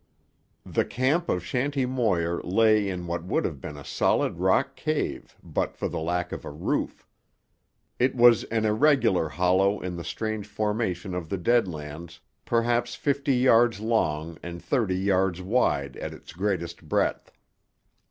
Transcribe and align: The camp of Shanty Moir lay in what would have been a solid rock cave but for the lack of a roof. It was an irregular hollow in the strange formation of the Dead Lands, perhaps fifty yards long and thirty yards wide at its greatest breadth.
The 0.65 0.83
camp 0.83 1.29
of 1.29 1.45
Shanty 1.45 1.85
Moir 1.85 2.41
lay 2.43 2.89
in 2.89 3.05
what 3.05 3.23
would 3.23 3.45
have 3.45 3.61
been 3.61 3.77
a 3.77 3.85
solid 3.85 4.39
rock 4.39 4.75
cave 4.75 5.37
but 5.43 5.77
for 5.77 5.87
the 5.87 5.99
lack 5.99 6.31
of 6.31 6.43
a 6.43 6.49
roof. 6.49 7.07
It 7.99 8.15
was 8.15 8.43
an 8.45 8.65
irregular 8.65 9.29
hollow 9.29 9.79
in 9.79 9.97
the 9.97 10.03
strange 10.03 10.47
formation 10.47 11.13
of 11.13 11.29
the 11.29 11.37
Dead 11.37 11.67
Lands, 11.67 12.19
perhaps 12.45 12.95
fifty 12.95 13.35
yards 13.35 13.79
long 13.79 14.39
and 14.41 14.59
thirty 14.59 14.95
yards 14.97 15.39
wide 15.39 15.95
at 15.97 16.15
its 16.15 16.33
greatest 16.33 16.89
breadth. 16.89 17.31